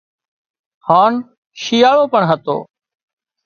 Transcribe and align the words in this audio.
هانَ 0.87 1.13
شيئاۯو 1.63 2.03
پڻ 2.13 2.21
هتو 2.31 2.57